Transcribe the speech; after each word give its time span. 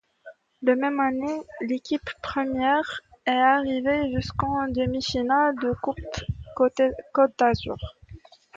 La 0.63 0.73
même 0.75 0.99
année, 0.99 1.43
l'équipe 1.61 2.01
première 2.23 3.01
est 3.27 3.33
arrivée 3.37 4.11
jusqu'en 4.15 4.67
demi-finale 4.67 5.53
de 5.57 5.73
Coupe 5.79 6.25
Côte 6.55 6.81
d'Azur. 7.37 7.77